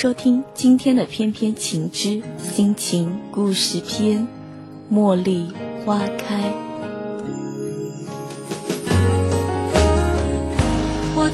[0.00, 4.28] 收听今天的《翩翩情之心情故事篇》，
[4.94, 5.52] 茉莉
[5.84, 6.52] 花开。
[11.16, 11.28] 我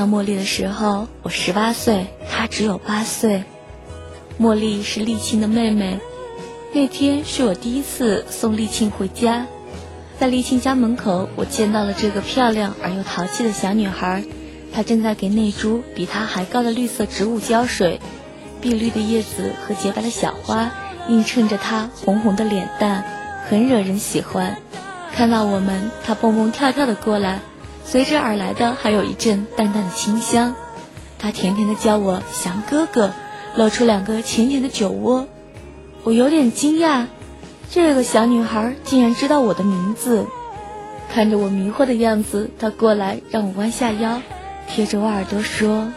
[0.00, 3.44] 到茉莉的时候，我十八岁，她只有八岁。
[4.40, 6.00] 茉莉是丽青的妹妹。
[6.72, 9.44] 那天是我第一次送丽青回家，
[10.18, 14.24] 在丽青家门口，我见到了这个漂亮而又淘气的小女孩。
[14.72, 18.00] 她正在给那株比她还高的绿色植物浇水，
[18.62, 20.70] 碧绿的叶子和洁白的小花
[21.08, 23.04] 映衬着她红红的脸蛋，
[23.50, 24.56] 很惹人喜欢。
[25.12, 27.40] 看到我们，她蹦蹦跳跳的过来。
[27.90, 30.54] 随之而来的还有一阵淡淡的清香，
[31.18, 33.10] 他甜甜的叫我祥哥哥，
[33.56, 35.26] 露出两个浅浅的酒窝。
[36.04, 37.06] 我有点惊讶，
[37.68, 40.26] 这个小女孩竟然知道我的名字。
[41.12, 44.22] 看着我迷惑的样子，她过来让我弯下腰，
[44.68, 45.92] 贴着我耳朵说：“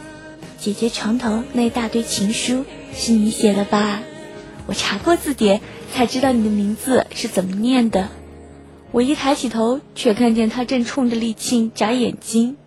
[0.57, 2.65] 姐姐床头那大堆情书
[2.95, 3.99] 是你写的吧？
[4.65, 5.61] 我查过字典，
[5.93, 8.09] 才知道你的名字是怎么念的。”
[8.93, 12.57] 我一抬起头，却看见他正冲着丽庆眨眼睛。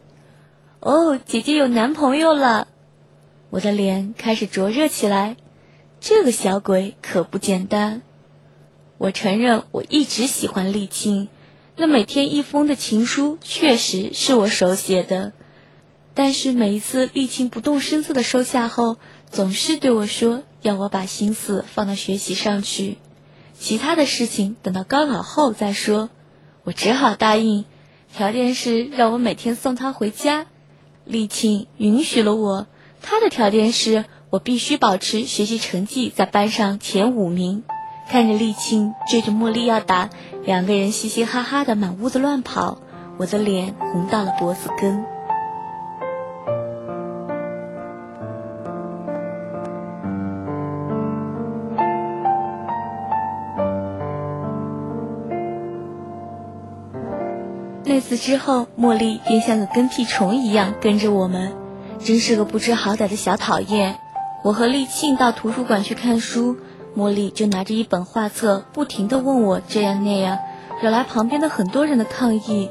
[0.80, 2.66] 哦，姐姐有男朋友了！
[3.48, 5.36] 我的脸开始灼热起来。
[6.00, 8.02] 这个小鬼可不简单。
[8.98, 11.28] 我承认，我一直喜欢丽庆，
[11.76, 15.32] 那每天一封的情书确实是我手写的。
[16.12, 18.96] 但是每一次丽庆不动声色的收下后，
[19.30, 22.98] 总是对我说要我把心思放到学习上去，
[23.56, 26.10] 其他的事情等到高考后再说。
[26.66, 27.64] 我只好答应，
[28.12, 30.46] 条件是让我每天送他回家。
[31.04, 32.66] 丽庆允许了我，
[33.02, 37.62] 他的条件是我必须保持学习成绩在班上前五名。
[38.08, 40.10] 看着丽庆追着茉莉要打，
[40.44, 42.78] 两个人嘻嘻哈哈的满屋子乱跑，
[43.16, 45.15] 我的脸红到了脖子根。
[57.88, 61.52] 那次之后，茉莉便像个跟屁虫一样跟着我们，
[62.00, 63.96] 真是个不知好歹的小讨厌。
[64.42, 66.56] 我和丽庆到图书馆去看书，
[66.96, 70.38] 茉莉就拿着一本画册，不停地问我这样那样，
[70.82, 72.68] 惹来旁边的很多人的抗议。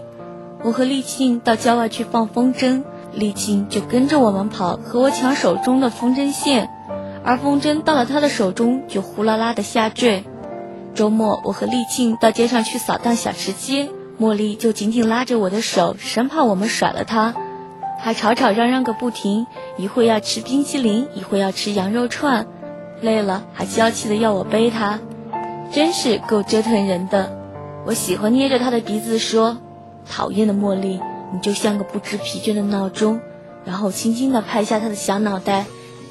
[0.64, 2.84] 我和丽庆到郊外去放风筝，
[3.14, 6.70] 丽庆就跟着我们跑，和我抢手中的风筝线，
[7.24, 10.26] 而风筝到了他的手中就呼啦啦的下坠。
[10.94, 13.88] 周末，我和丽庆到街上去扫荡小吃街，
[14.20, 17.36] 茉莉就紧紧拉着我的手，生怕我们甩了她，
[18.00, 19.46] 还吵吵嚷嚷个不停，
[19.78, 22.48] 一会要吃冰淇淋，一会要吃羊肉串，
[23.02, 25.00] 累了还娇气的要我背她，
[25.72, 27.38] 真是够折腾人的。
[27.86, 29.58] 我喜欢捏着她的鼻子说
[30.10, 31.00] ：“讨厌的茉莉，
[31.34, 33.20] 你就像个不知疲倦的闹钟。”
[33.66, 35.66] 然后轻轻地拍下她的小脑袋，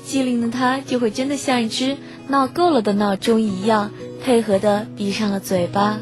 [0.05, 1.97] 机灵的她就会真的像一只
[2.29, 3.91] 闹够了的闹钟一样。
[4.23, 5.99] 配合的闭上了嘴巴，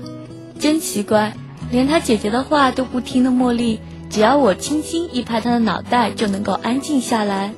[0.58, 1.34] 真奇怪，
[1.72, 3.80] 连他姐姐的话都不听的茉莉，
[4.10, 7.54] 只要我轻轻一拍她的脑袋，就能够安静下来。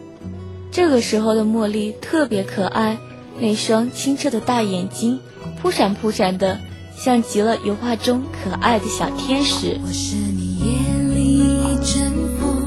[0.71, 2.97] 这个时候的茉莉特别可爱，
[3.41, 5.19] 那双清澈的大眼睛，
[5.61, 6.61] 扑闪扑闪的，
[6.97, 9.81] 像极了油画中可爱的小天使。
[9.85, 12.63] 我是你眼里一阵风，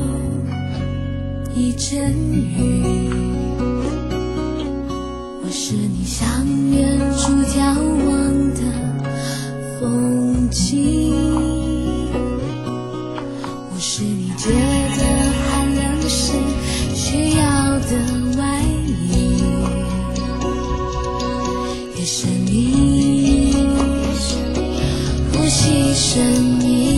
[1.56, 2.84] 一阵雨。
[5.46, 6.28] 我是你向
[6.72, 8.07] 远处眺望的
[10.50, 10.54] 我
[13.80, 15.02] 是你觉得
[15.50, 16.32] 寒冷时
[16.96, 17.44] 需要
[17.80, 17.92] 的
[18.38, 18.62] 外
[19.12, 19.44] 衣，
[21.98, 23.56] 也是你
[25.34, 26.24] 呼吸声
[26.62, 26.97] 音。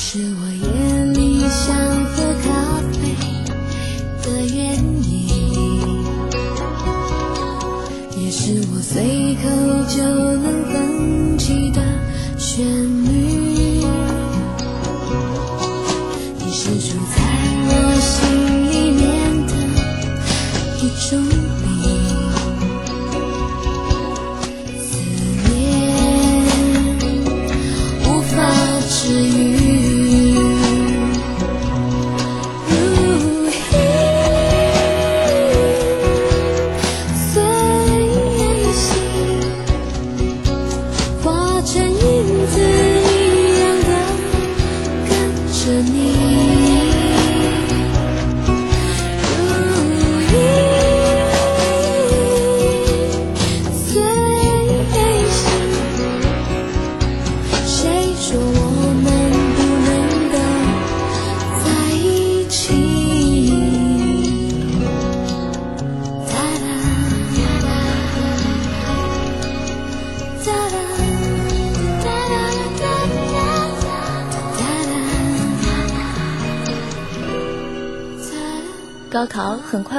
[0.00, 2.48] 是我夜里想喝咖
[2.92, 2.98] 啡
[4.22, 5.10] 的原因，
[8.16, 9.50] 也是我随口
[9.88, 10.00] 就
[10.40, 11.82] 能哼起的
[12.38, 12.64] 旋
[12.97, 12.97] 律。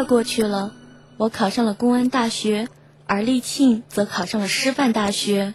[0.10, 0.74] 过去了，
[1.18, 2.68] 我考上了公安大学，
[3.06, 5.54] 而立庆则考上了师范大学。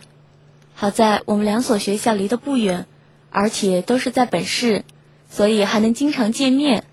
[0.75, 2.87] 好在我们两所学校离得不远，
[3.31, 4.85] 而且都是在本市，
[5.29, 6.85] 所以还能经常见面。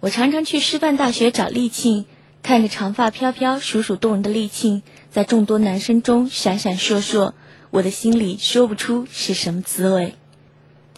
[0.00, 2.04] 我常常去师范大学找立庆，
[2.42, 7.32] 看着长发飘飘、楚楚动人的立庆在众多男生中闪闪烁烁，
[7.70, 10.16] 我的心里说不出是什么滋味。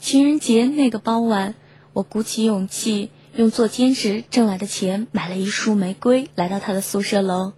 [0.01, 1.55] 情人节那个傍晚，
[1.93, 3.11] 我鼓起勇气。
[3.41, 7.55] 用做兼职挣来的钱买了一束玫瑰，来到他的宿舍楼。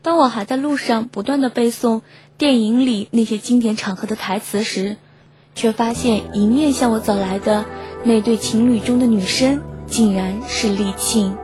[0.00, 2.02] 当我还在路上不断的背诵
[2.36, 4.96] 电影里那些经典场合的台词时，
[5.56, 7.64] 却发现迎面向我走来的
[8.04, 11.36] 那对情侣中的女生竟然是丽庆。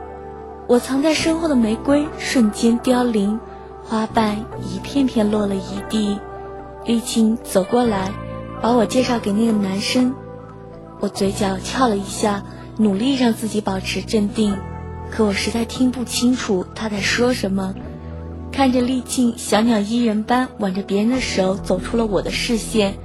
[0.69, 3.41] 我藏在身后的玫瑰瞬间凋零，
[3.83, 6.17] 花瓣一片片落了一地。
[6.85, 8.13] 丽青走过来，
[8.61, 10.15] 把我介绍给那个男生。
[11.01, 12.41] 我嘴角翘了一下，
[12.77, 14.57] 努力让自己保持镇定，
[15.09, 17.73] 可我实在听不清楚他在说什么。
[18.51, 22.95] 看着丽青小鸟依人般挽着别人的手走出了我的视线，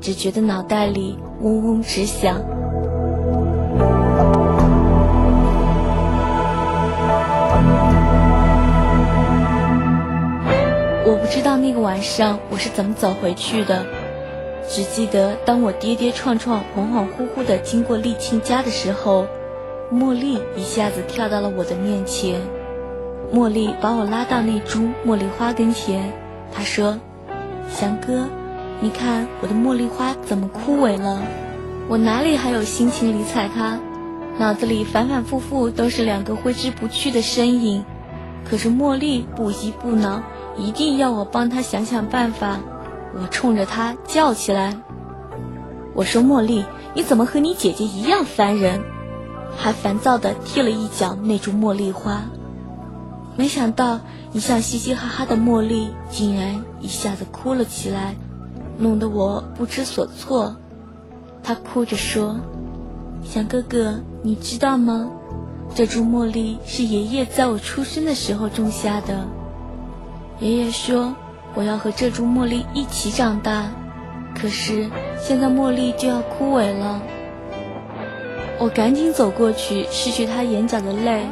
[0.00, 2.40] 只觉得脑袋里嗡嗡直响。
[11.06, 13.84] 我不知道那个晚上我是怎么走回去的，
[14.72, 19.26] 只记得当我跌跌撞撞、恍恍惚惚地经过丽青家的时候，
[19.92, 22.40] 茉莉一下子跳到了我的面前。
[23.34, 26.12] 茉莉把我拉到那株茉莉花跟前，
[26.52, 26.96] 她说
[27.68, 28.28] ：“翔哥，
[28.80, 31.20] 你看我的茉莉花怎么枯萎了？
[31.88, 33.76] 我哪里还有心情理睬她？
[34.38, 37.84] 脑子里反反复复都是两个挥之不去的身影。
[38.48, 40.22] 可是茉莉不依不挠。”
[40.58, 42.58] 一定要我帮她想想办法，
[43.14, 44.76] 我冲着他叫起来
[45.94, 46.64] ：“我说茉莉，
[46.94, 48.82] 你怎么和你姐姐一样烦人？”
[49.56, 52.22] 还烦躁地踢了一脚那株茉莉花。
[53.36, 54.00] 没想到
[54.32, 58.14] 一向嘻嘻哈哈的茉莉竟然一下子哭了起来，
[58.78, 60.56] 弄得我不知所措。
[61.42, 62.38] 她哭着说
[63.24, 65.10] ：“小哥哥，你知道吗？
[65.74, 69.26] 这株茉莉是爷爷在我出生的时候种下的。”
[70.38, 71.14] 爷爷说
[71.54, 73.70] ：“我要和这株茉莉一起长大，
[74.34, 74.88] 可是
[75.18, 77.02] 现在茉莉就要枯萎了。”
[78.58, 81.24] 我赶紧走过去拭去她眼角的泪，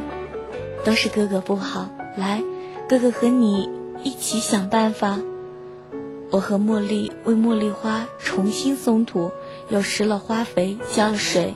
[0.83, 1.89] 都是哥哥不好。
[2.17, 2.41] 来，
[2.89, 3.69] 哥哥和你
[4.03, 5.19] 一起想办法。
[6.31, 9.31] 我和茉莉为茉莉花重新松土，
[9.69, 11.55] 又施了花肥，浇了水。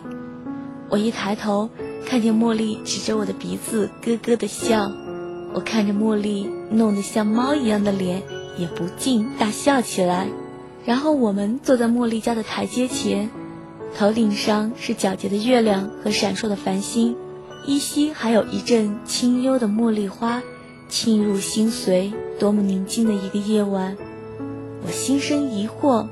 [0.90, 1.70] 我一抬头，
[2.08, 4.92] 看见茉莉指着我的鼻子咯咯的笑。
[5.54, 8.24] 我看着茉莉弄得像猫一样的脸，
[8.58, 10.28] 也不禁大笑起来。
[10.86, 13.30] 然后我们坐在茉莉家的台阶前，
[13.98, 17.16] 头顶上是皎洁的月亮和闪烁的繁星，
[17.66, 20.42] 依稀还有一阵清幽的茉莉花
[20.90, 22.12] 沁入心髓。
[22.40, 23.96] 多么宁静的一个夜晚！
[24.86, 26.08] 我心生疑惑：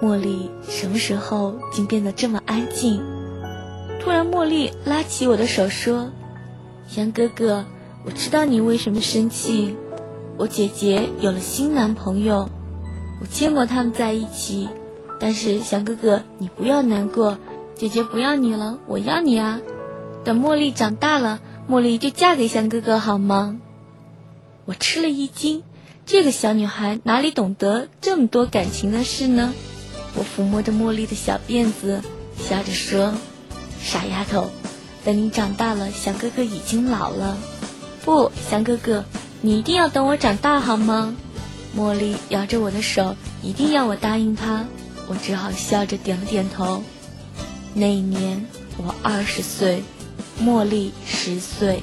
[0.00, 3.02] 茉莉什么时候竟变得这么安静？
[4.00, 6.10] 突然，茉莉拉起我的手说
[6.96, 7.64] ：“杨哥哥。”
[8.06, 9.74] 我知道你为什么生气，
[10.36, 12.48] 我姐姐有了新男朋友，
[13.20, 14.68] 我见过他们在一起，
[15.20, 17.38] 但是翔哥哥你不要难过，
[17.76, 19.60] 姐姐不要你了，我要你啊！
[20.24, 23.60] 等茉莉长大了，茉莉就嫁给翔哥哥好吗？
[24.64, 25.62] 我吃了一惊，
[26.04, 29.52] 这个小女孩哪里懂得这么多感情的事呢？
[30.16, 32.00] 我抚摸着茉莉的小辫子，
[32.36, 33.14] 笑着说
[33.80, 34.50] ：“傻丫头，
[35.04, 37.36] 等你长大了，翔哥哥已经老了。”
[38.04, 39.04] 不，翔哥哥，
[39.44, 41.14] 你一定要等我长大好吗？
[41.76, 44.64] 茉莉摇着我的手，一定要我答应她。
[45.06, 46.82] 我只好笑着点了点头。
[47.74, 48.42] 那一年
[48.78, 49.82] 我二十岁，
[50.42, 51.82] 茉莉十岁。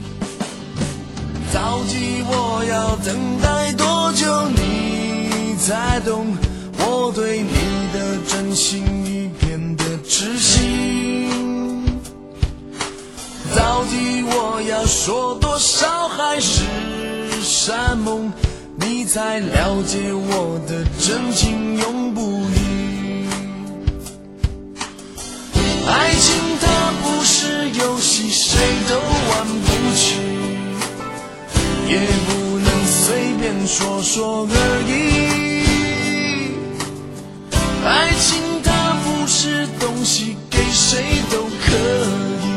[1.53, 6.35] 到底，我要等待多久，你才懂
[6.79, 7.53] 我对你
[7.93, 11.29] 的真心一片的痴心？
[13.55, 16.63] 到底，我要说多少还是
[17.41, 18.31] 山盟，
[18.75, 23.25] 你才了解我的真情永不渝。
[25.87, 30.15] 爱情它不是游戏，谁都玩不起，
[31.89, 32.29] 也不
[32.59, 34.55] 能随便说说而
[34.87, 34.91] 已。
[37.83, 42.47] 爱情它不是东西，给谁都可以。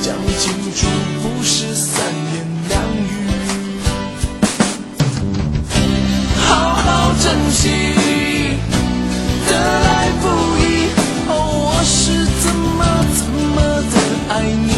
[0.00, 0.86] 讲清楚
[1.20, 2.00] 不是三
[2.34, 2.37] 言
[7.60, 7.66] 起
[9.48, 10.28] 得来不
[10.60, 10.86] 易，
[11.26, 11.30] 哦，
[11.66, 12.78] 我是怎么
[13.18, 13.58] 怎么
[13.90, 13.94] 的
[14.32, 14.70] 爱你。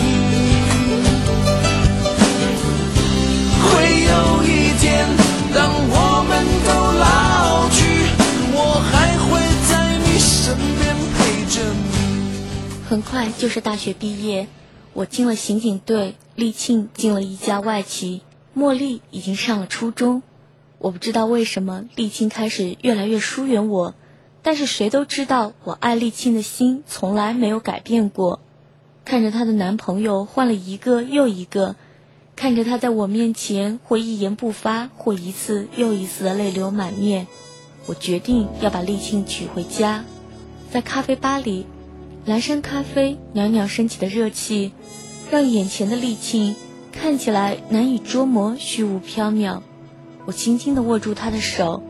[3.61, 3.69] 会
[4.09, 5.05] 有一天，
[5.53, 5.59] 当
[5.91, 6.33] 我们
[6.65, 6.69] 都
[6.99, 7.77] 老去，
[8.55, 9.29] 我还会
[9.69, 12.89] 在你身边陪着你。
[12.89, 14.49] 很快就是大学毕业，
[14.95, 18.23] 我进了刑警队，立庆进了一家外企，
[18.57, 20.23] 茉莉已经上了初中。
[20.81, 23.95] 我不知道为什么丽庆开始越来越疏远我，
[24.43, 28.41] 但是谁都知道我爱丽庆的心从来没有改变过。
[29.05, 31.77] 看着她的男朋友换了一个又一个，
[32.35, 37.27] 看着她在我面前或一言不发，或一次又一次的泪流满面，
[37.85, 40.05] 我决定要把丽庆娶回家。
[40.73, 41.67] 在咖啡吧里。
[42.27, 44.73] 蓝山咖啡袅袅升起的热气，
[45.31, 46.55] 让眼前的丽庆
[46.93, 49.63] 看起来难以捉摸，虚无缥缈。
[50.31, 51.83] 我轻轻地握住他的手，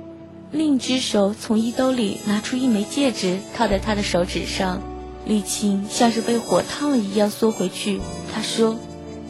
[0.50, 4.80] 另一只手从衣兜里拿出一枚戒指，套在他的手指上。
[5.26, 8.00] 丽青像是被火烫了一样缩回去。
[8.32, 8.78] 他说：“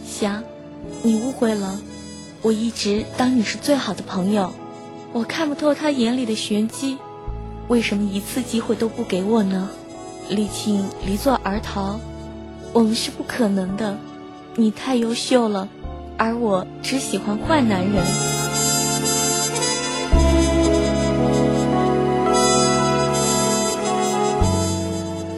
[0.07, 0.45] 霞，
[1.03, 1.81] 你误会了，
[2.41, 4.53] 我一直当你是最好的朋友。
[5.13, 6.97] 我看不透他眼里的玄机，
[7.67, 9.71] 为什么一次机会都不给我呢？”
[10.31, 11.99] 丽青离座而逃。
[12.73, 13.99] 我们是不可能的，
[14.55, 15.69] 你太优秀了，
[16.17, 18.50] 而我只喜欢坏男人。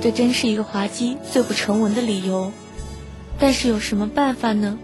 [0.02, 2.50] 这真是一个滑稽、最不成文的理由，
[3.38, 4.76] 但是有什么办法呢？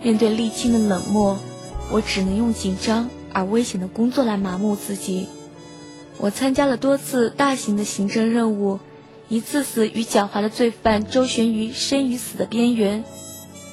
[0.00, 1.36] 面对沥青的冷漠，
[1.90, 5.26] 我只能用紧张而危险的工作来麻木自己。
[6.18, 8.78] 我参加了多次大型的刑侦任务。
[9.28, 13.04] 一次次与狡猾的罪犯周旋于生与死的边缘，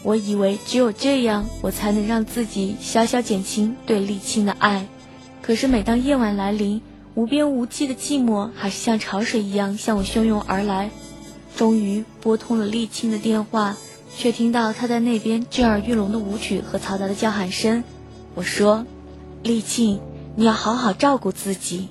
[0.04, 4.88] 我以为只有这样，我才能让自己小小减轻对沥青的爱。
[5.42, 6.82] 可是每当夜晚来临，
[7.18, 10.92] 无边无际的寂寞还是像潮水一样向我汹涌而来。
[11.56, 13.76] 终于拨通了沥青的电话，
[14.16, 17.84] 却听到他在那边震耳欲聋的舞曲和嘈杂的叫喊声。
[18.36, 18.86] 我说
[19.44, 20.00] ：“沥青，
[20.36, 21.88] 你要好好照顾自己。”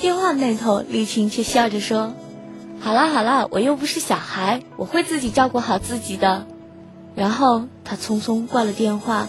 [0.00, 2.14] 电话那头，沥青却笑着说。
[2.78, 6.46] 好啦好啦，我又不是小孩，我会自己照顾好自己的。
[7.14, 9.28] 然后他匆匆挂了电话，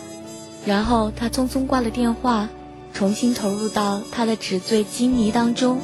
[0.65, 2.47] 然后他匆匆挂了电话，
[2.93, 5.79] 重新投入到他的纸醉金迷当中。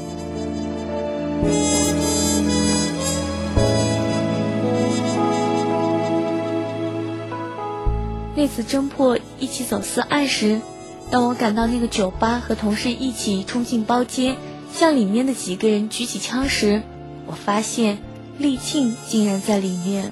[8.35, 10.61] 那次侦破一起走私案时，
[11.09, 14.35] 当我赶到那个酒吧和同事一起冲进包间，
[14.71, 16.83] 向里面的几个人举起枪时。
[17.25, 17.97] 我发现
[18.37, 20.11] 丽庆竟然在里面，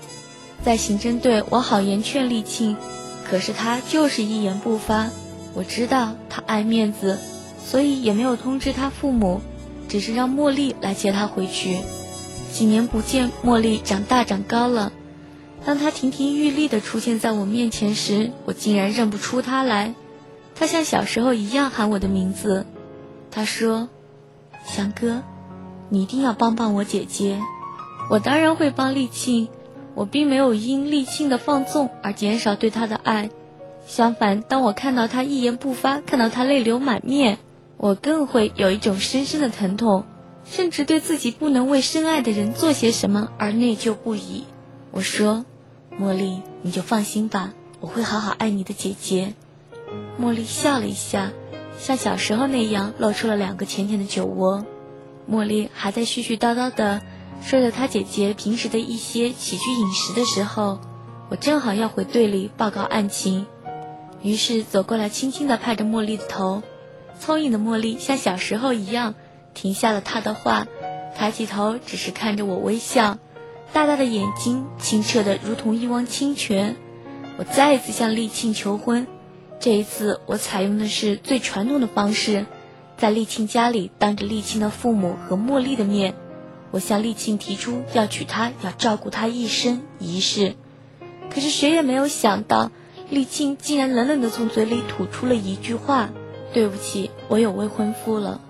[0.64, 2.76] 在刑侦队，我好言劝丽庆，
[3.30, 5.12] 可是他就是一言不发。
[5.56, 7.18] 我知道他爱面子，
[7.64, 9.42] 所以也没有通知他父母，
[9.88, 11.78] 只是让茉莉来接他回去。
[12.52, 14.92] 几年不见，茉莉长大长高了。
[15.66, 19.96] 当他亭亭玉立地出现在我面前时，我竟然认不出他来。
[20.54, 22.66] 他像小时候一样喊我的名字。
[23.32, 23.90] 他说
[24.66, 25.24] ：“翔哥。”
[25.90, 27.40] 你一定要帮帮我姐姐，
[28.10, 29.50] 我当然会帮丽庆。
[29.94, 33.30] 我并没有因丽庆的放纵而减少对她的爱，
[33.88, 37.38] 相反，当我看到她一言不发，看到她泪流满面，
[37.78, 40.06] 我更会有一种深深的疼痛，
[40.44, 44.46] 甚至对自己不能为深爱的人做些什么而内疚不已。
[44.92, 45.46] 我说
[46.00, 49.34] ：“茉莉，你就放心吧，我会好好爱你的姐姐。”
[50.20, 51.32] 茉莉笑了一下，
[51.78, 54.66] 像小时候那样露出了两个浅浅的酒窝。
[55.30, 57.02] 茉莉还在絮絮叨叨地
[57.42, 60.80] 说着她姐姐平时的一些起居饮食的时候，
[61.30, 63.46] 我正好要回队里报告案情，
[64.26, 66.64] 于是走过来，轻轻地拍着茉莉的头。
[67.20, 69.14] 聪颖的茉莉像小时候一样
[69.54, 70.66] 停下了她的话，
[71.16, 73.20] 抬起头，只是看着我微笑，
[73.72, 76.76] 大大的眼睛清澈的如同一汪清泉。
[77.38, 79.06] 我再一次向丽庆求婚，
[79.60, 82.48] 这一次我采用的是最传统的方式。
[82.98, 86.16] 在丽庆家里，当着丽庆的父母和茉莉的面，
[86.72, 90.56] 我向丽庆提出要娶她，要照顾她一生一世。
[91.30, 92.72] 可是谁也没有想到，
[93.10, 96.10] 丽庆竟然冷冷地从嘴里吐出了一句话
[96.54, 98.42] ：“对不起，我有未婚夫了。”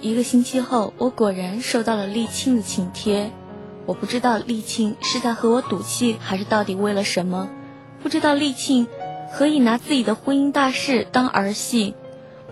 [0.00, 3.32] 一个星期后，我果然收到了丽庆的请帖。
[3.86, 7.50] 我不知道丽庆是在和我赌气，还是到底为了什么？
[8.02, 8.86] 不知道丽庆
[9.32, 11.94] 何以拿自己的婚姻大事当儿戏？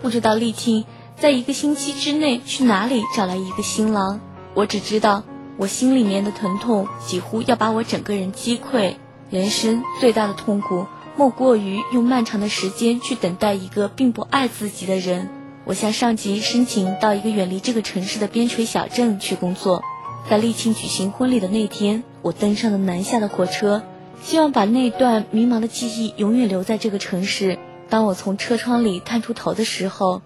[0.01, 0.85] 不知道丽庆。
[1.17, 4.21] 在一个星期之内去哪里找来一个新郎？
[4.53, 5.23] 我只知道，
[5.57, 8.95] 我心里面的疼痛几乎要把我整个人击溃。
[9.29, 10.87] 人生最大的痛苦，
[11.19, 15.27] 莫过于用漫长的时间去等待一个并不爱自己的人。
[15.65, 19.83] 我向上级申请到一个远离这个城市的边陲小镇去工作。
[20.29, 23.83] 在丽青举行婚礼的那天，我登上了南下的火车，
[24.23, 27.59] 希望把那段迷茫的记忆永远留在这个城市。
[27.89, 30.21] 当我从车窗里探出头的时候，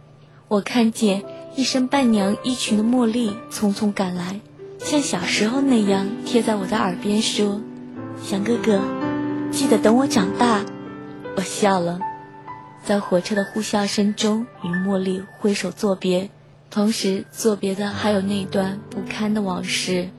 [0.47, 1.23] 我看见
[1.55, 4.41] 一身伴娘衣裙的茉莉匆匆赶来，
[4.77, 7.61] 像小时候那样贴在我的耳边说
[8.23, 8.79] ：“祥哥哥，
[9.49, 10.63] 记得等我长大。”
[11.35, 11.99] 我笑了，
[12.83, 16.29] 在火车的呼啸声中与茉莉挥手作别，
[16.69, 20.09] 同时作别的还有那段不堪的往事。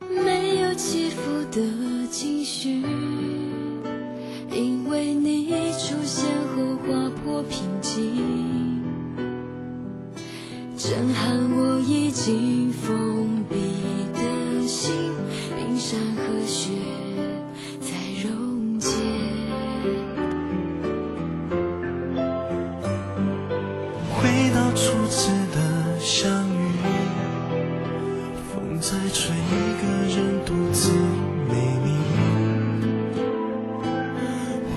[0.00, 2.82] 没有起伏的情绪。
[4.50, 8.82] 因为你出现后划破平静，
[10.76, 13.56] 震撼我已经封闭
[14.14, 15.12] 的心，
[15.56, 16.70] 冰山和雪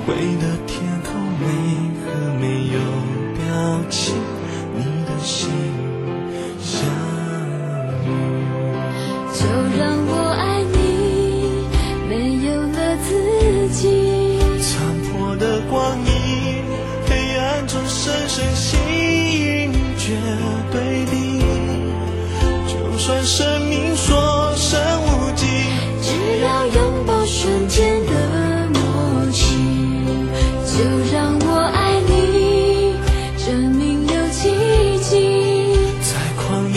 [0.09, 0.38] waiting.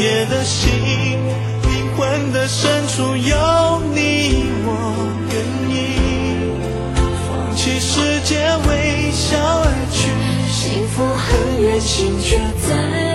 [0.03, 0.69] 夜的心
[1.63, 5.37] 灵魂的深处有你我愿
[5.71, 5.79] 意
[7.29, 8.35] 放弃世界
[8.69, 10.11] 微笑而去
[10.51, 12.37] 幸福很远心却
[12.67, 13.12] 在。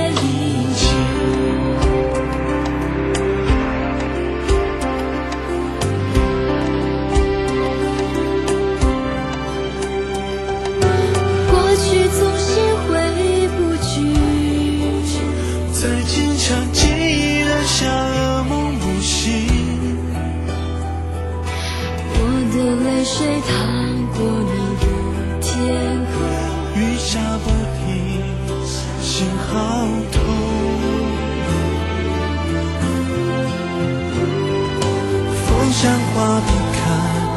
[36.17, 36.83] 怕你看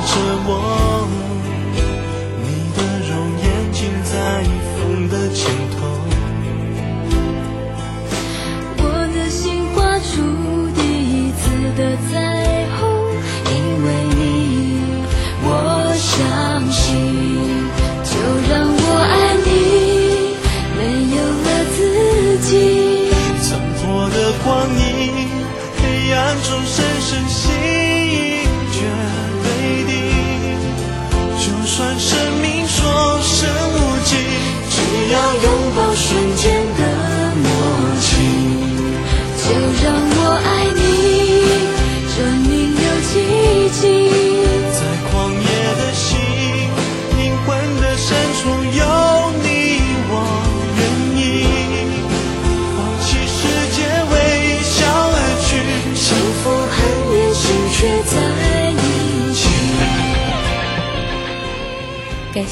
[0.07, 0.14] 着
[0.47, 0.80] 我。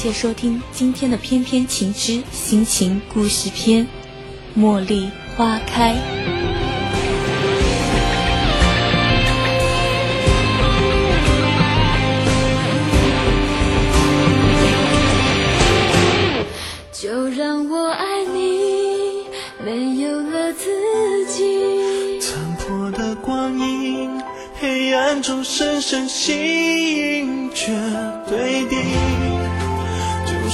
[0.01, 3.85] 谢收听今天的《偏偏情之心情故事篇》，
[4.57, 5.93] 茉莉花开。
[16.93, 19.25] 就让我爱你，
[19.65, 22.21] 没有了自己。
[22.21, 24.21] 残破的光影，
[24.61, 27.73] 黑暗中深深吸引，绝
[28.29, 29.18] 对的。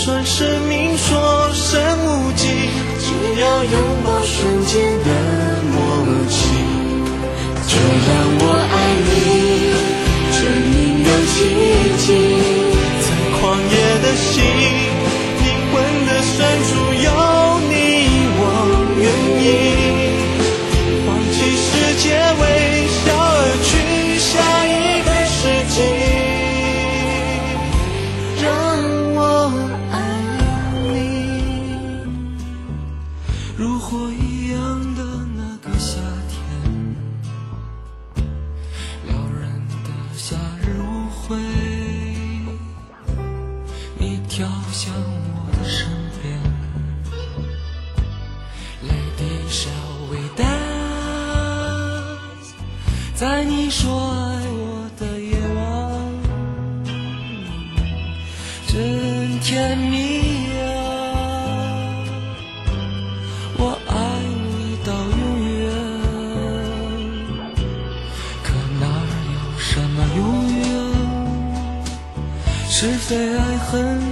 [0.06, 2.46] 算生命所剩无几，
[3.00, 5.10] 只要拥抱瞬间的
[5.74, 5.82] 默
[6.30, 6.38] 契，
[7.66, 9.10] 就让我爱你，
[10.32, 10.38] 这
[10.78, 11.34] 音乐奇
[12.06, 12.08] 迹，
[13.02, 13.08] 在
[13.40, 14.85] 狂野的心。
[49.50, 49.70] 小
[50.12, 50.54] 伟，dance，
[53.16, 55.62] 在你说爱我的夜晚，
[58.68, 60.64] 真甜蜜啊！
[63.58, 63.94] 我爱
[64.52, 65.72] 你到永远，
[68.44, 68.48] 可
[68.80, 68.86] 哪
[69.34, 70.20] 有什么永
[70.58, 70.64] 远？
[72.68, 74.05] 是非爱恨。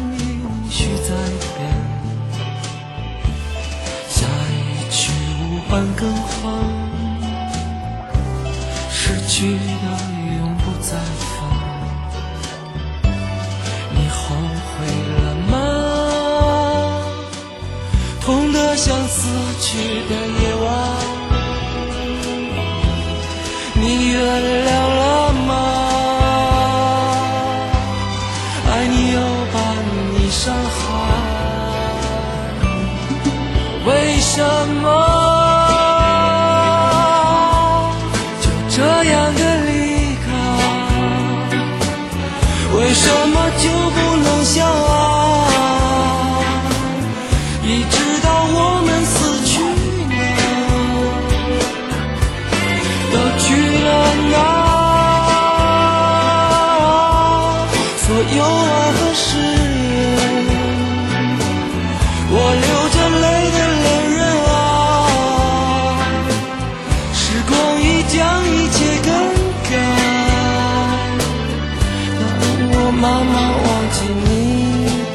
[73.04, 74.32] 慢慢忘记你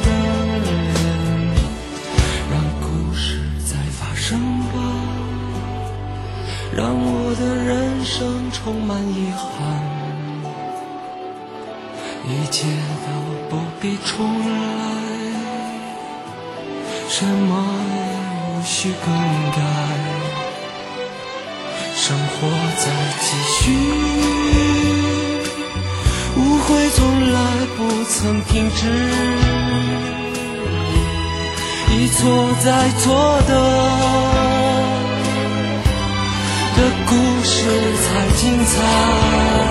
[0.05, 0.07] 的
[0.61, 0.69] 人，
[2.51, 4.77] 让故事再发生吧，
[6.71, 9.49] 让我的人生充满遗憾，
[12.27, 12.67] 一切
[13.07, 13.09] 都
[13.49, 14.51] 不必重来，
[17.09, 17.51] 什么
[17.95, 17.97] 也
[18.53, 19.11] 无需更
[19.51, 19.57] 改，
[21.95, 22.47] 生活
[22.77, 22.85] 在
[23.19, 23.25] 继
[23.57, 25.18] 续。
[26.39, 27.37] 误会从来
[27.75, 28.87] 不曾停止，
[31.91, 33.51] 一错再错的
[36.77, 37.11] 的故
[37.43, 37.55] 事
[38.03, 39.68] 才精彩。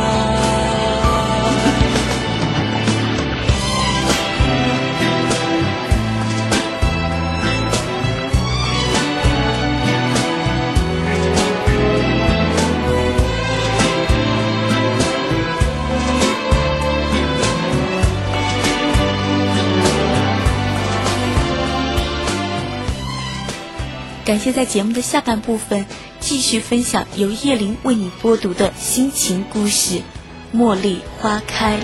[24.28, 25.86] 感谢在节目的下半部分
[26.20, 30.02] 继续分享由叶琳为你播读的心情故事
[30.54, 31.78] 《茉莉花开》。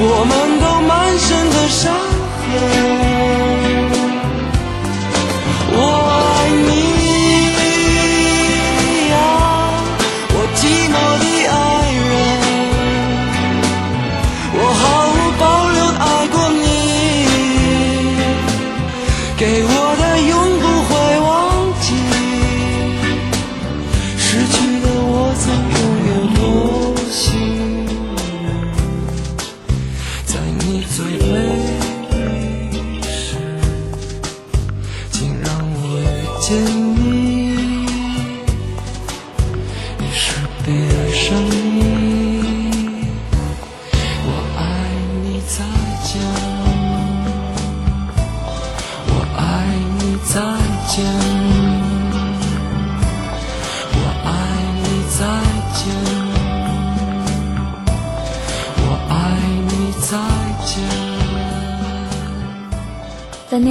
[0.00, 3.57] 我们都满身的伤痕。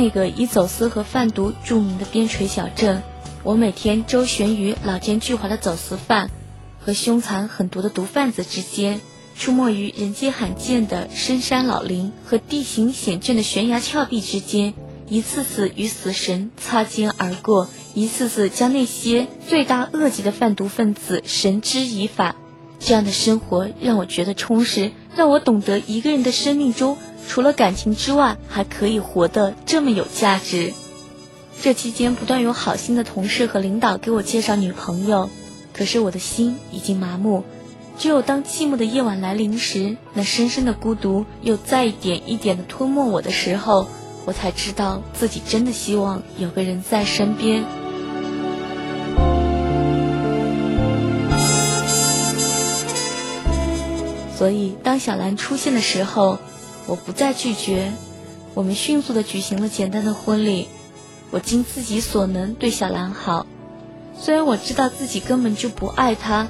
[0.08, 3.04] 那个以走私和贩毒著名的边陲小镇，
[3.44, 6.32] 我每天周旋于老奸巨猾的走私犯
[6.80, 9.02] 和凶残狠毒的毒贩子之间，
[9.38, 14.76] 出没于人迹罕见的深山老林和地形险峻的悬崖峭壁之间，
[15.10, 22.38] 一次次与死神擦肩而过，一次次将那些罪大恶极的贩毒分子绳之以法。
[22.80, 30.74] 这样的生活让我觉得充实，让我懂得一个人的生命中除了感情之外，还可以活得这么有价值。
[31.62, 35.30] 这期间不断有好心的同事和领导给我介绍女朋友，
[35.74, 37.44] 可是我的心已经麻木。
[38.00, 43.88] 只有当寂寞的夜晚来临时，那深深的孤独又再一点一点的吞没我的时候，
[44.26, 47.64] 我才知道自己真的希望有个人在身边。
[54.38, 56.38] 所以，当小兰出现的时候，
[56.88, 57.92] 我不再拒绝。
[58.56, 60.68] 我们迅速的举行了简单的婚礼。
[61.30, 63.46] 我尽自己所能对小兰好，
[64.18, 66.48] 虽然我知道自己根本就不爱她，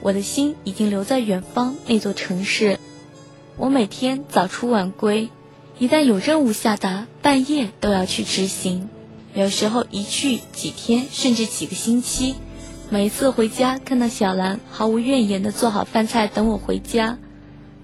[0.00, 2.78] 我的心已经留在远方那座城市。
[3.58, 5.28] 我每天早出晚归，
[5.78, 8.88] 一旦有任务下达，半夜都要去执行。
[9.34, 12.34] 有时候一去几天，甚至几个星期。
[12.88, 17.18] 每次回家，看到小兰毫无怨言地做好饭菜等我回家，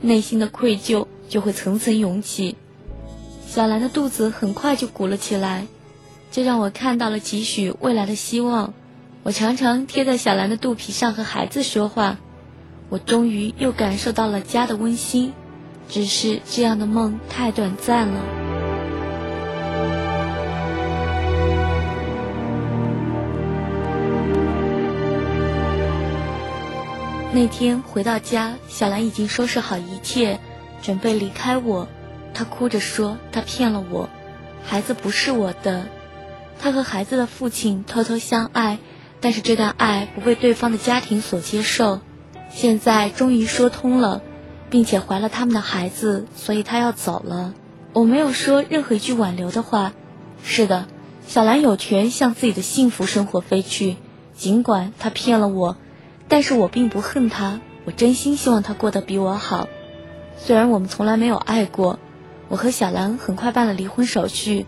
[0.00, 2.56] 内心的愧疚就会层层涌起。
[3.46, 5.66] 小兰的肚子很快就鼓了起来，
[6.30, 8.74] 这让我看到了几许未来的希望。
[9.22, 12.18] 我常常贴在小兰的肚皮上和孩子说话，
[12.90, 15.32] 我终于又感受到了家的温馨。
[15.88, 18.20] 只是这样的梦太短暂了。
[27.32, 30.38] 那天回到家，小兰已经收拾好一切，
[30.82, 31.88] 准备离开我。
[32.32, 34.08] 她哭着说：“她骗了我，
[34.64, 35.86] 孩子不是我的。
[36.58, 38.78] 她和孩子的父亲偷偷相爱，
[39.20, 42.00] 但是这段爱不被对方的家庭所接受。
[42.50, 44.22] 现在终于说通了，
[44.70, 47.54] 并且怀了他们的孩子，所以她要走了。
[47.92, 49.92] 我没有说任何一句挽留的话。
[50.42, 50.86] 是的，
[51.26, 53.96] 小兰有权向自己的幸福生活飞去，
[54.36, 55.76] 尽管她骗了我。”
[56.30, 59.68] 但是我并不恨他，我真心希望他过得比我好。
[60.42, 61.98] 虽然我们从来没有爱过，
[62.48, 64.66] 我和小兰很快办了离婚手续。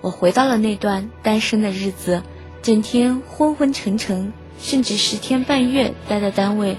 [0.00, 2.22] 我回到了那段单身的日子，
[2.60, 6.76] 整天昏昏沉沉，甚至十天半月待在单位。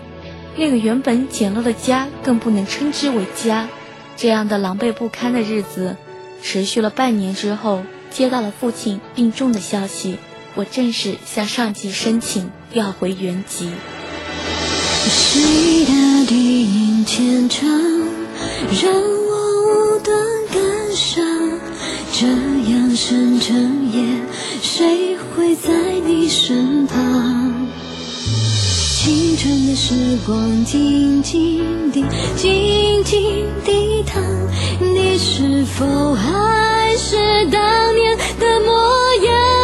[0.57, 3.69] 那个原本简陋的家更不能称之为家。
[4.17, 5.95] 这样的狼狈不堪的日子，
[6.43, 10.17] 持续了半年之后，接到了父亲病重的消息。
[10.55, 13.71] 我正式向上级申请调回原籍。
[15.07, 17.67] 谁的低吟浅唱，
[18.71, 20.15] 让我无端
[20.51, 21.23] 感伤？
[22.11, 22.27] 这
[22.71, 24.03] 样深整夜，
[24.61, 25.71] 谁会在
[26.05, 27.67] 你身旁？
[28.95, 32.05] 青春的时光静静地、
[32.37, 34.21] 静静地淌，
[34.79, 37.17] 你是否还是
[37.51, 38.71] 当年的模
[39.25, 39.62] 样？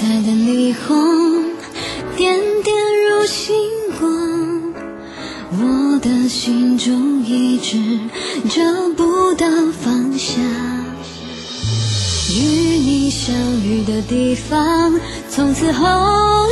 [0.00, 1.44] 彩的霓虹，
[2.16, 2.74] 点点
[3.10, 3.54] 如星
[4.00, 4.72] 光，
[5.60, 8.00] 我的心中一直
[8.48, 8.62] 找
[8.96, 9.46] 不到
[9.78, 10.42] 方向。
[12.30, 15.86] 与你相遇的地方，从此后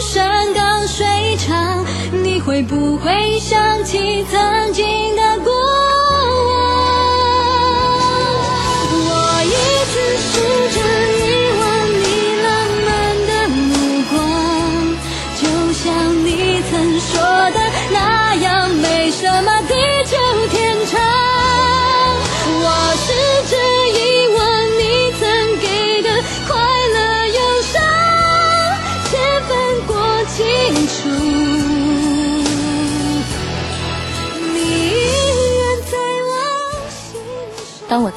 [0.03, 1.07] 山高水
[1.39, 1.87] 长，
[2.23, 4.85] 你会不会想起曾经
[5.17, 5.51] 的过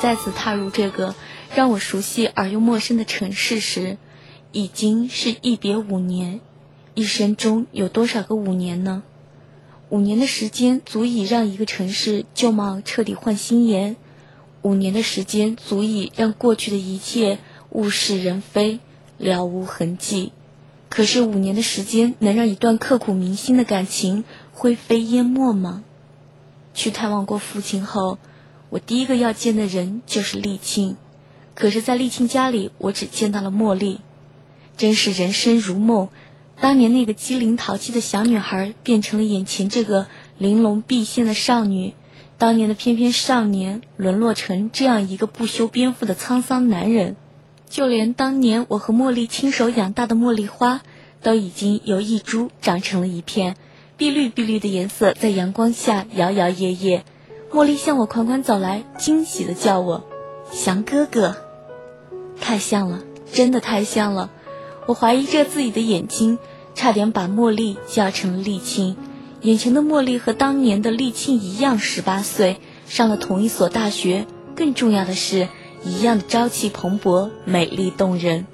[0.02, 1.14] 再次踏入这个
[1.54, 3.98] 让我熟悉而又陌生的城市时，
[4.52, 6.40] 已经是一别五年。
[6.96, 9.04] 一生中有多少个五年呢？
[9.90, 13.96] 五年的时间足以让一个城市旧貌彻底换新颜，
[14.64, 17.38] 五年的时间足以让过去的一切
[17.70, 18.80] 物是人非，
[19.20, 20.32] 了无痕迹。
[20.90, 25.84] 可是五年的时间能让一段刻骨铭心的感情灰飞烟灭吗？
[26.74, 28.18] 去探望过父亲后。
[28.72, 30.96] 我第一个要见的人就是丽庆，
[31.56, 34.00] 可是，在丽庆家里，我只见到了茉莉。
[34.78, 36.08] 真是人生如梦，
[36.58, 40.08] 当年那个机灵淘气的小女孩，变成了眼前这个
[40.38, 41.96] 玲珑毕现的少女；
[42.38, 47.18] 当年的翩翩少年，沦落成这样一个不修边幅的沧桑男人。
[47.70, 50.82] 就连当年我和茉莉亲手养大的茉莉花，
[51.22, 53.58] 都已经由一株长成了一片，
[53.98, 57.02] 碧绿碧绿的颜色在阳光下摇摇曳曳。
[57.54, 60.06] 茉莉向我款款走来，惊喜的叫我
[60.54, 61.36] “翔哥哥”，
[62.40, 63.02] 太像了，
[63.34, 64.30] 真的太像了。
[64.86, 66.40] 我怀疑着自己的眼睛，
[66.76, 68.96] 差点把茉莉叫成了丽庆。
[69.42, 75.50] 眼前的茉莉和当年的丽庆一样，十八岁，上了同一所大学，更重要的是，
[75.84, 78.48] 一样的朝气蓬勃，美丽动人。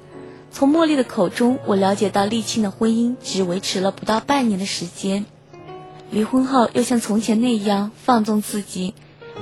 [0.50, 5.24] 从茉莉的口中，我了解到丽庆的婚姻只维持了不到半年的时间。
[6.10, 8.94] 离婚后又像从前那样放纵自己，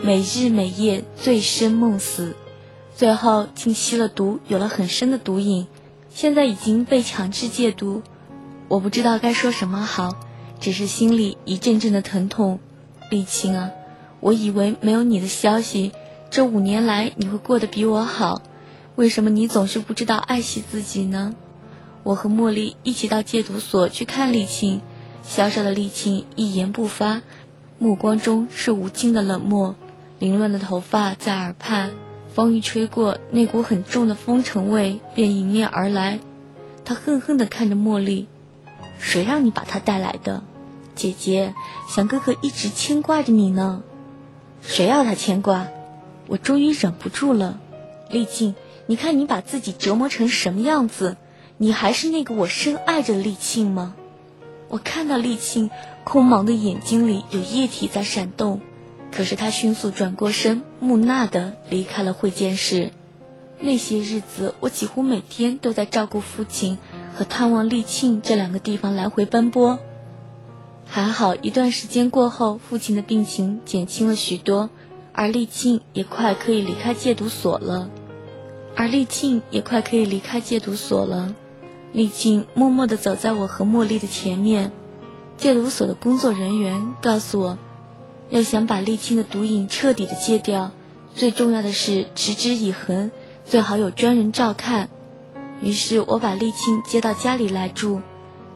[0.03, 2.35] 每日每夜醉生梦死，
[2.97, 5.67] 最后竟吸了毒，有了很深的毒瘾，
[6.11, 8.03] 现在已经被强制戒毒。
[8.69, 10.17] 我不知道该说什么好，
[10.59, 12.59] 只是心里一阵阵的疼痛。
[13.11, 13.71] 丽青啊，
[14.19, 15.93] 我以为没有你的消息，
[16.31, 18.43] 这五年来你会过得比我好，
[18.97, 21.33] 为什么你总是不知道爱惜自己呢？
[22.03, 24.81] 我和茉莉一起到戒毒所去看丽庆，
[25.29, 27.21] 小小的丽庆一言不发，
[27.79, 29.75] 目光中是无尽的冷漠。
[30.21, 31.91] 凌乱的头发在耳畔，
[32.33, 36.21] 风一吹过，那股很重的风尘味便迎面而来。
[36.85, 38.29] 他恨恨地看着茉莉
[38.99, 40.45] ：“谁让你把他带来的？
[40.95, 41.53] 姐姐，
[41.89, 43.83] 想哥哥一直牵挂着你呢。
[44.63, 45.67] 谁要他牵挂？
[46.29, 47.59] 我终于忍不住了。
[48.09, 48.55] 丽静，
[48.87, 51.17] 你看你把自己折磨成什么样子？”
[51.59, 53.95] 你还是那个我深爱着的丽庆吗？
[54.69, 55.71] 我看到丽庆
[56.05, 58.61] 空茫的眼睛里有液体在闪动，
[59.13, 62.91] 可是他迅速转过身，木讷的离开了会见室。
[63.59, 66.79] 那些日子，我几乎每天都在照顾父亲
[67.15, 69.79] 和探望丽庆这两个地方来回奔波。
[70.85, 74.69] 还好，一段时间过后，父亲的病情减轻了许多，
[75.13, 77.89] 而丽庆也快可以离开戒毒所了。
[78.75, 81.35] 而丽庆也快可以离开戒毒所了。
[81.97, 84.71] 丽静默默地走在我和茉莉的前面。
[85.39, 87.59] 戒毒所的工作人员告诉我，
[88.29, 90.73] 要想把丽青的毒瘾彻底的戒掉，
[91.15, 93.11] 最重要的是持之以恒，
[93.47, 94.91] 最好有专人照看。
[95.63, 98.03] 于是我把丽青接到家里来住，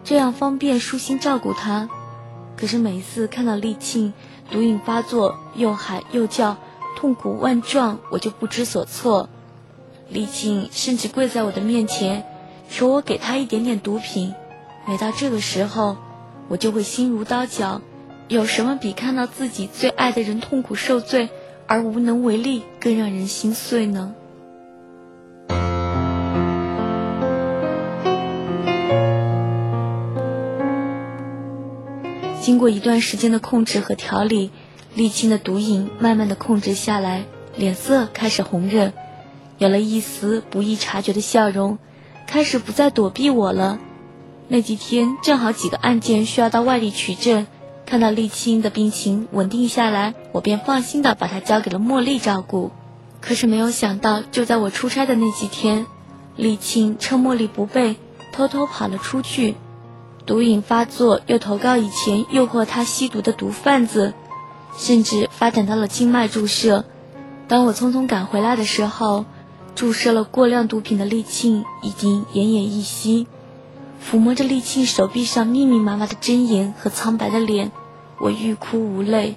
[0.05, 1.89] 这样方便舒心照顾她。
[2.59, 4.13] 可是每一次看到丽庆
[4.51, 6.59] 毒瘾发作，又喊又叫，
[6.95, 9.31] 痛苦万状，我就不知所措。
[10.11, 12.27] 丽庆甚至跪在我的面前。
[12.71, 14.33] 求我给他一点点毒品，
[14.87, 15.97] 每到这个时候，
[16.49, 17.83] 我就会心如刀绞。
[18.29, 21.31] 有什么比看到自己最爱的人痛苦受罪
[21.67, 24.15] 而无能为力更让人心碎呢？
[32.41, 34.53] 经过一段时间的控制和调理，
[34.97, 37.25] 沥青的毒瘾慢慢的控制下来，
[37.57, 38.93] 脸色开始红润，
[39.59, 41.79] 有了一丝不易察觉的笑容。
[42.31, 43.81] 开始不再躲避我了。
[44.47, 47.49] 那几天正好几个案件需要到外地取证，
[47.87, 52.71] 看到沥青的病情稳定下来，我便放心的把他交给了茉莉照顾。
[53.21, 55.87] 可是没有想到，就在我出差的那几天，
[56.39, 57.97] 沥青趁茉莉不备，
[58.33, 59.57] 偷偷跑了出去，
[60.25, 64.15] 毒瘾发作，又投靠以前诱惑他吸毒的毒贩子，
[64.79, 66.85] 甚至发展到了静脉注射。
[67.49, 69.25] 当我匆匆赶回来的时候。
[69.75, 73.27] 注射了过量毒品的沥青已经奄奄一息，
[74.05, 77.73] 抚摸着沥青手臂上密密麻麻的针眼和苍白的脸，
[78.19, 79.37] 我欲哭无泪。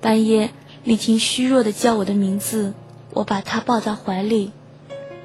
[0.00, 0.50] 半夜，
[0.84, 2.74] 沥青虚弱的叫我的名字，
[3.12, 4.50] 我把她抱在怀里。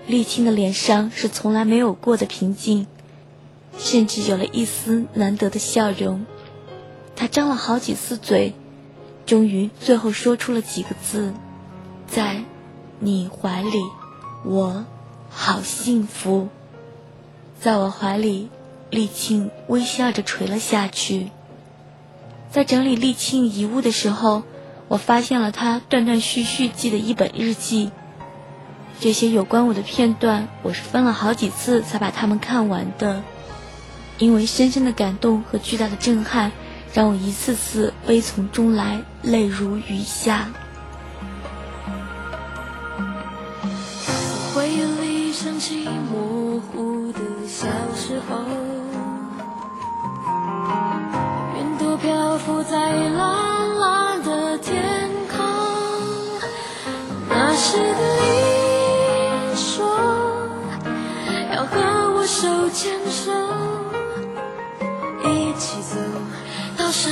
[0.08, 2.88] 沥青的脸上是从来没有过的平静，
[3.78, 6.26] 甚至有了一丝难得的笑容。
[7.16, 8.54] 她张了好几次嘴，
[9.26, 11.34] 终于最后说出了几个字
[12.08, 12.44] ：“在
[13.00, 13.80] 你怀里。”
[14.44, 14.86] 我
[15.30, 16.48] 好幸福，
[17.60, 18.50] 在我怀里，
[18.90, 21.28] 丽青微笑着垂了下去。
[22.50, 24.44] 在整理丽青遗物的时候，
[24.88, 27.92] 我发现了他断断续续记的一本日记。
[29.02, 33.24] 这些有关我的片段，我是分了好几次才把它们看完的。
[34.18, 36.52] 因为深深的感动和巨大的震撼，
[36.94, 40.50] 让我一次次悲从中来，泪如雨下。
[44.60, 48.36] 回忆里想起模糊的小时候，
[51.58, 55.40] 云朵漂浮在蓝蓝的天空。
[57.30, 58.04] 那时的
[59.48, 59.88] 你说
[61.56, 61.80] 要和
[62.18, 63.32] 我手牵手，
[65.24, 65.96] 一起走
[66.78, 67.10] 到时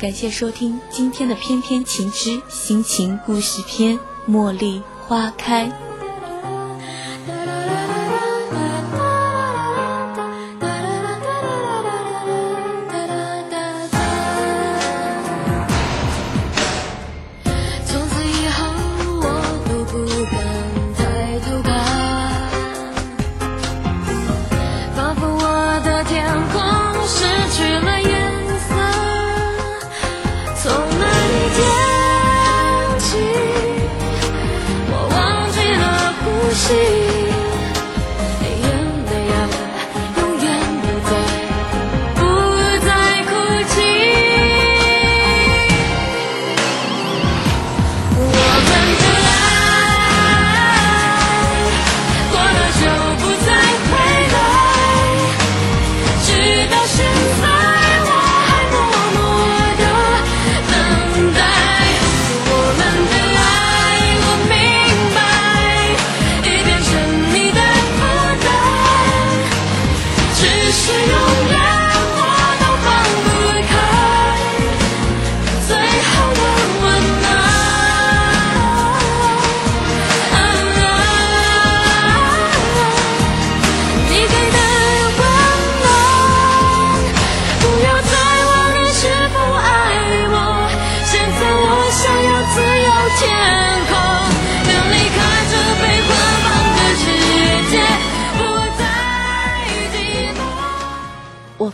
[0.00, 5.89] 感谢收听今天的《翩翩情之心情故事篇》，茉莉花开。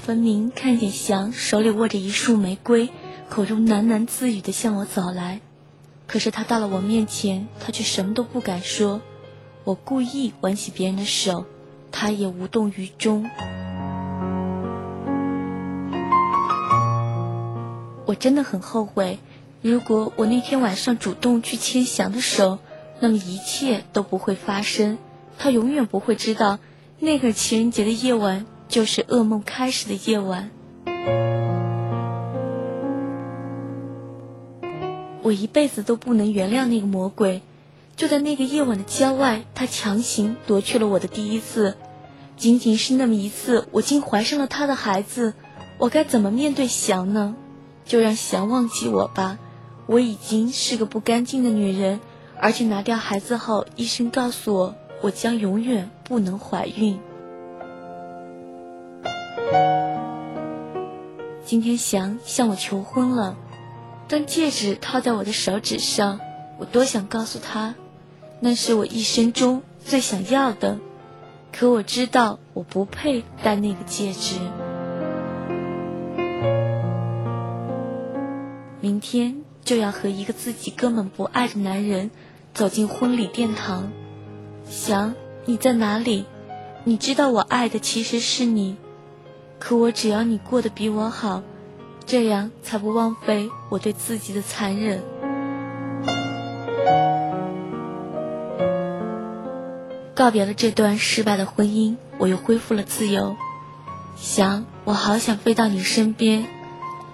[0.06, 2.90] 分明看见翔手里握着一束玫瑰，
[3.28, 5.40] 口中喃喃自语的向我走来。
[6.06, 9.00] 可是他到了我面前，他却什么都不敢说。
[9.64, 11.44] 我故意挽起别人的手，
[11.90, 13.28] 他也无动于衷。
[18.04, 19.18] 我真的很后悔，
[19.60, 22.60] 如果我那天晚上主动去牵翔的手，
[23.00, 24.98] 那么一切都不会发生。
[25.36, 26.60] 他永远不会知道，
[27.00, 28.46] 那个情人节的夜晚。
[28.68, 30.50] 就是噩梦开始的夜晚，
[35.22, 37.42] 我一辈子都不能原谅那个魔鬼。
[37.96, 41.76] 就在那个夜晚的郊外，他强行夺去了我的第一次。
[42.36, 45.32] 仅仅是那么一次，我竟怀上了他的孩子，
[45.78, 47.34] 我该怎么面对翔呢？
[47.86, 49.38] 就让翔忘记我吧。
[49.86, 52.00] 我已经是个不干净的女人，
[52.38, 56.98] 而且拿掉孩子后，医生告诉我，我将永远不能怀孕。
[61.44, 63.36] 今天翔向我求婚了，
[64.08, 66.18] 当戒指套在我的手指上，
[66.58, 67.76] 我多想告诉他，
[68.40, 70.78] 那是我一生中最想要的。
[71.52, 74.36] 可我知道我不配戴那个戒指。
[78.80, 82.10] 明天就要和一个自己根本不爱的男人
[82.52, 83.92] 走进婚礼殿堂。
[84.68, 86.26] 翔，你在哪里？
[86.82, 88.76] 你知道我爱的其实是你。
[89.58, 91.42] 可我只要你过得比我好，
[92.04, 95.02] 这样才不枉费我对自己的残忍。
[100.14, 103.36] 告别了这段失败的婚姻，我又恢复了自由。
[104.16, 106.46] 想，我好想飞到你身边，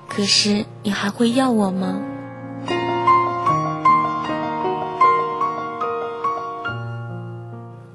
[0.09, 2.01] 可是你还会要我吗？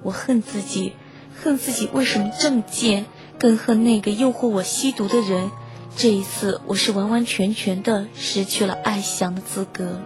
[0.03, 0.93] 我恨自己，
[1.41, 3.05] 恨自己为什么这么贱。
[3.39, 5.51] 更恨那个诱惑我吸毒的人。
[5.95, 9.99] 这一次，我是完完全全的失去了爱翔的资格。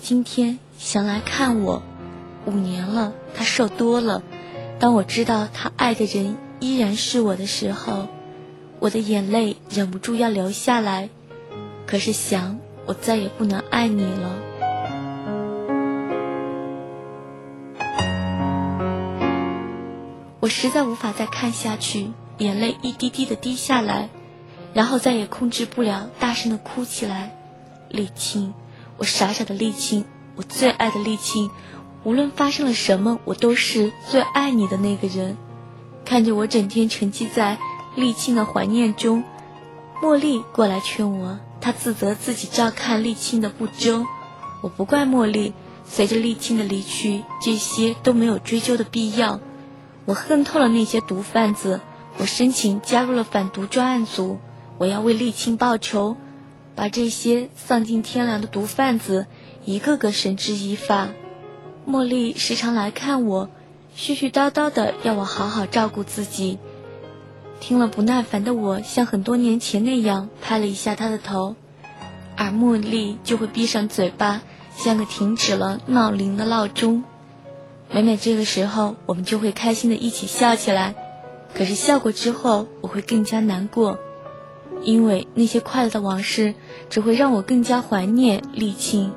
[0.00, 1.82] 今天想来看我，
[2.44, 4.22] 五年了，他瘦多了。
[4.80, 8.08] 当我知道他爱的人依然是我的时候，
[8.80, 11.08] 我的眼泪忍不住要流下来。
[11.86, 14.47] 可是想，我再也不能爱你了。
[20.48, 24.08] 我实在无法再看下去，眼泪一滴滴的滴下来，
[24.72, 27.36] 然后再也控制不了，大声的哭起来。
[27.92, 28.54] 沥青，
[28.96, 31.50] 我傻傻的沥青，我最爱的沥青，
[32.02, 35.36] 无论发生了什么，我都是最爱你的那个人。
[36.06, 37.58] 看着我整天沉寂在
[37.94, 39.24] 沥青的怀念中，
[40.00, 44.06] 茉莉过来劝我，她自责自己照看沥青的不周。
[44.62, 45.52] 我不怪茉莉，
[45.84, 49.40] 随着沥青的离去，这些都没有追究的必要。
[50.08, 51.82] 我恨透了那些毒贩子，
[52.16, 54.38] 我申请加入了反毒专案组，
[54.78, 56.16] 我要为沥青报仇，
[56.74, 59.26] 把这些丧尽天良的毒贩子
[59.66, 61.08] 一个个绳之以法。
[61.86, 63.50] 茉莉时常来看我，
[63.94, 66.58] 絮絮叨叨的要我好好照顾自己。
[67.60, 71.54] 听了不耐烦的我，像很多年前那样拍了一下他的头，
[72.34, 74.40] 而茉莉就会闭上嘴巴，
[74.74, 77.04] 像个停止了闹铃的闹钟。
[77.90, 80.94] 每每这个时候，我们就会开心的一起笑起来。
[81.54, 83.98] 可是笑过之后，我会更加难过，
[84.82, 86.54] 因为那些快乐的往事
[86.90, 89.10] 只会让我更加怀念丽庆。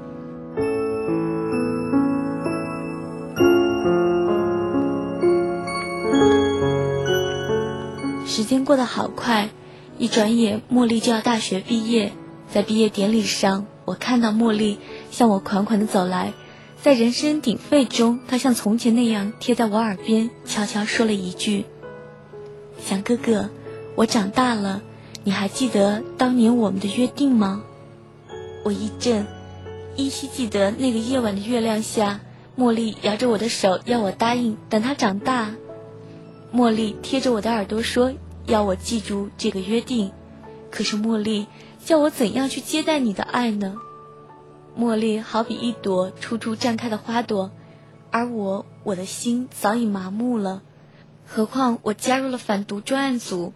[8.26, 9.50] 时间过得好快，
[9.98, 12.14] 一转眼，茉莉就要大学毕业。
[12.50, 16.34] 在毕业典礼上，我看到茉莉向我款款的走来，
[16.84, 21.66] 在人声鼎沸中，她像从前那样贴在我耳边，悄悄说了一句
[22.82, 23.52] ：“祥哥哥，
[23.94, 24.82] 我长大了，
[25.24, 27.62] 你还记得当年我们的约定吗？”
[28.66, 29.28] 我一怔，
[29.96, 32.20] 依稀记得那个夜晚的月亮下，
[32.58, 35.52] 茉莉摇着我的手，要我答应等她长大。
[36.52, 38.12] 茉莉贴着我的耳朵说
[38.48, 40.12] ：“要我记住这个约定。”
[40.72, 41.46] 可是茉莉
[41.86, 43.76] 叫我怎样去接待你的爱呢？
[44.78, 47.52] 茉莉好比一朵初初绽开的花朵，
[48.10, 50.62] 而我，我的心早已麻木了。
[51.28, 53.54] 何况我加入了反毒专案组，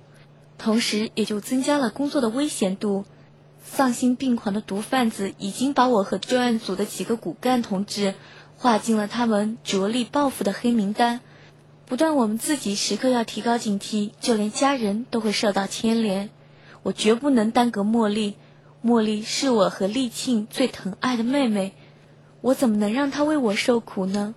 [0.57, 3.05] 同时也就增加了工作的危险度。
[3.63, 8.13] 丧心病狂的毒贩子已经把我和专案组的几个骨干同志
[8.57, 11.21] 划进了他们着力报复的黑名单。
[11.87, 16.29] 不但我们自己时刻要提高警惕，就连家人都会受到牵连。
[16.83, 18.35] 我绝不能耽搁茉莉，
[18.85, 21.73] 茉莉是我和丽庆最疼爱的妹妹，
[22.41, 24.35] 我怎么能让她为我受苦呢？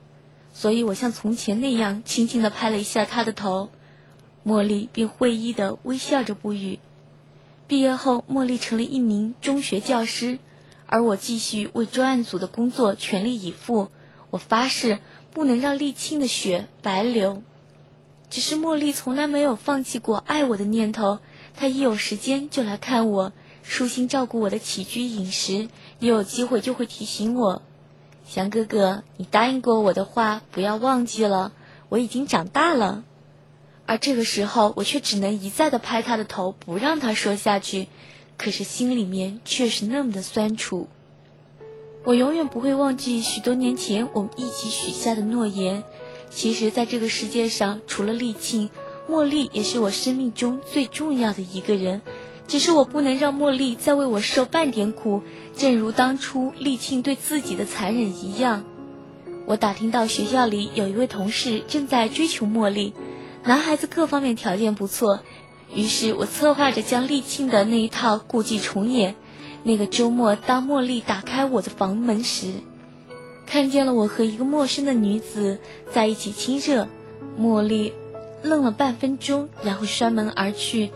[0.55, 3.69] 所以我像从前那样轻轻地拍了一下她的头，
[4.47, 6.79] 茉莉便会意地微笑着不语。
[7.67, 10.39] 毕业后，茉莉成了一名中学教师，
[10.87, 13.91] 而我继续为专案组的工作全力以赴。
[14.31, 14.99] 我发誓。
[15.31, 17.43] 不能让沥青的血白流。
[18.29, 21.21] 只是茉莉从来没有放弃过爱我的念头，
[21.55, 23.33] 她一有时间就来看我，
[23.71, 25.69] 舒心照顾我的起居饮食，
[26.01, 27.61] 一有机会就会提醒我
[28.27, 31.53] ：“祥哥哥，你答应过我的话，不要忘记了。
[31.91, 33.05] 我已经长大了。”
[33.85, 37.89] 而这个时候，我却只能一再的拍他的头，不让他说下去，
[38.39, 40.89] 可是心里面却是那么的酸楚。
[42.05, 45.85] 我永远不会忘记许多年前我们一起许下的诺言。
[46.31, 48.71] 其实，在这个世界上，除了丽庆，
[49.11, 52.01] 茉莉也是我生命中最重要的一个人。
[52.49, 55.23] 只是我不能让茉莉再为我受半点苦，
[55.55, 58.65] 正如当初丽庆对自己的残忍一样。
[59.47, 62.95] 我打听到学校里有一位同事正在追求茉莉，
[63.45, 65.21] 男孩子各方面条件不错，
[65.75, 69.15] 于是我策划着将丽庆的那一套故伎重演。
[69.63, 72.53] 那个周末，当茉莉打开我的房门时，
[73.47, 75.59] 看见了我和一个陌生的女子
[75.93, 76.89] 在一起亲热。
[77.39, 77.93] 茉莉
[78.43, 80.91] 愣了半分钟，然后摔门而去。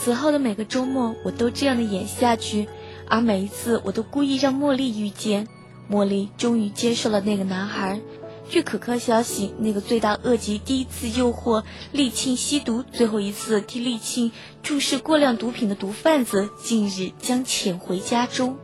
[0.00, 2.68] 此后的每个周末，我都这样的演下去，
[3.08, 5.48] 而每一次，我都故意让茉莉遇见。
[5.90, 8.00] 茉莉终于接受了那个男孩。
[8.48, 14.30] 据可靠消息，那个罪大恶极、第一次诱惑沥青吸毒、最后一次替沥青
[14.62, 18.56] 注射过量毒品的毒贩子，近日将潜回家中。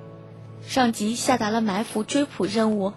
[0.67, 2.93] 上级下达了埋伏追捕任务，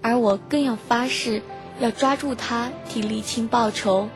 [0.00, 1.42] 而我更要发誓
[1.80, 4.08] 要抓住他，替沥青报仇。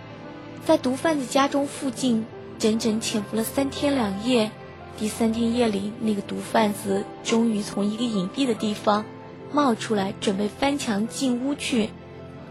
[0.64, 2.24] 在毒贩子家中附近，
[2.59, 4.51] 整整潜伏了三天两夜。
[4.99, 9.05] 第三天夜里，那个毒贩子终于从一个隐蔽的地方。
[9.53, 11.91] 冒出来，准备翻墙进屋去。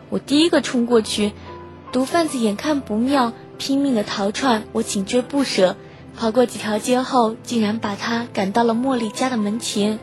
[0.09, 1.33] 我第一个冲过去，
[1.91, 4.63] 毒贩子眼看不妙，拼命的逃窜。
[4.71, 5.75] 我紧追不舍，
[6.15, 9.99] 跑过几条街后，竟然把他赶到了茉莉家的门前。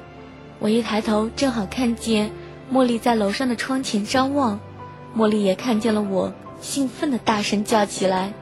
[0.59, 2.31] 我一抬头，正好看见
[2.73, 4.61] 茉莉在楼上的窗前张望。
[5.17, 8.33] 茉莉也看见了我，兴奋的大声叫起来：“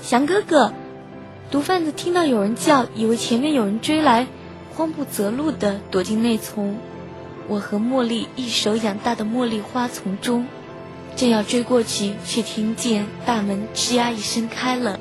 [0.00, 0.72] 祥哥哥！”
[1.50, 4.26] 毒贩子听到有人叫，以为前面有人追来，
[4.74, 6.76] 慌不择路的躲进那丛。
[7.46, 10.46] 我和茉莉一手养大的茉莉花丛中，
[11.14, 14.98] 正要追过去，却听见大门吱呀一声开了，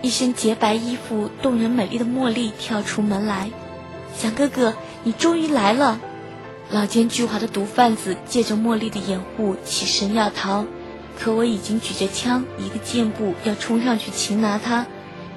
[0.00, 3.50] 一身洁白衣服、动人美丽的茉莉跳出门来。
[4.16, 4.74] 祥哥哥，
[5.04, 6.00] 你终于来了！
[6.70, 10.64] 老奸巨猾的毒贩子借着茉莉的掩护起身要逃，
[11.18, 14.86] 可我已经举着枪，一个箭步要冲上去擒拿他。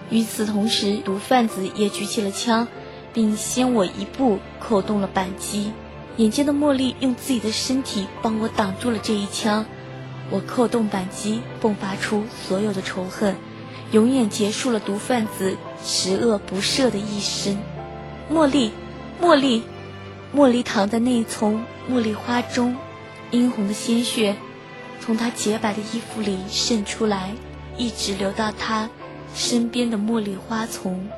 [0.10, 2.68] 与此同时，毒贩子也举起了枪，
[3.14, 5.72] 并先我一步扣动了扳机。
[6.18, 9.66] 眼尖的茉莉用自己的身体帮我挡住了这一枪，
[10.30, 13.36] 我扣动扳机，迸发出所有的仇恨，
[13.92, 17.58] 永远结束了毒贩子十恶不赦的一生。
[18.32, 18.72] 茉莉，
[19.22, 19.64] 茉莉，
[20.34, 22.78] 茉莉躺在那一丛茉莉花中，
[23.32, 24.36] 殷红的鲜血
[25.02, 27.32] 从她洁白的衣服里渗出来，
[27.78, 28.90] 一直流到她
[29.36, 31.10] 身边的茉莉花丛，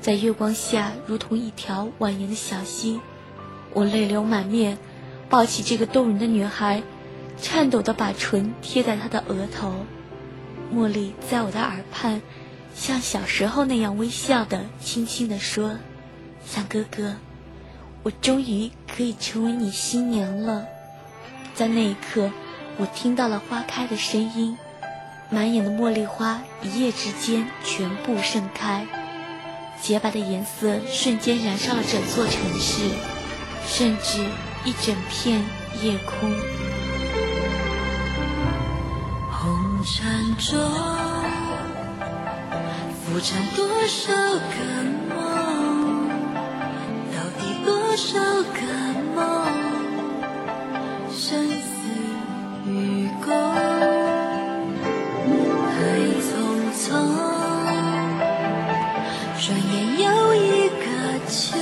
[0.00, 3.00] 在月光下如同一条蜿蜒的小溪。
[3.72, 4.78] 我泪流满面，
[5.28, 6.82] 抱起这个动人的女孩，
[7.40, 9.72] 颤抖地把唇贴在她的额头。
[10.74, 12.20] 茉莉在我的耳畔，
[12.74, 15.76] 像小时候那样微笑的，轻轻地说
[16.44, 17.14] ：“三哥哥，
[18.02, 20.66] 我终于可以成为你新娘了。”
[21.54, 22.32] 在那一刻，
[22.76, 24.58] 我听到了花开的声音，
[25.30, 28.86] 满眼的茉莉花一夜之间全部盛开，
[29.80, 32.90] 洁白的颜色瞬间燃烧了整座城市。
[33.68, 34.24] 甚至
[34.64, 35.44] 一整片
[35.82, 36.30] 夜空。
[39.28, 40.56] 红尘中
[42.94, 44.54] 浮沉多少个
[45.08, 46.08] 梦，
[47.10, 48.60] 到底多少个
[49.16, 49.20] 梦？
[51.10, 51.66] 生死
[52.68, 53.34] 与共，
[59.38, 60.84] 转眼又一个
[61.28, 61.58] 秋。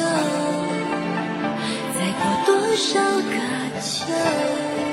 [1.94, 3.34] 再过多少个
[3.80, 4.83] 秋？